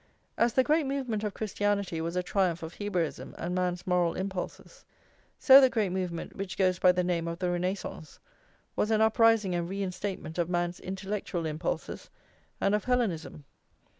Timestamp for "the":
0.53-0.63, 5.61-5.69, 6.91-7.03, 7.37-7.51